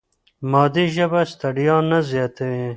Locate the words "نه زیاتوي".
1.89-2.67